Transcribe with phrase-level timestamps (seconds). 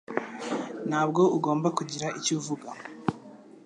[0.89, 2.67] Ntabwo ugomba kugira icyo uvuga